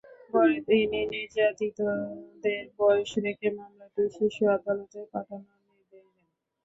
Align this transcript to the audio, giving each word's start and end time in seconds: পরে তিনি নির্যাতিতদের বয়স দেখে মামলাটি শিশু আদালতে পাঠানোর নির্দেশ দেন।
পরে 0.33 0.57
তিনি 0.67 0.99
নির্যাতিতদের 1.13 2.63
বয়স 2.77 3.11
দেখে 3.25 3.47
মামলাটি 3.57 4.03
শিশু 4.17 4.43
আদালতে 4.55 4.99
পাঠানোর 5.11 5.57
নির্দেশ 5.67 6.05
দেন। 6.13 6.27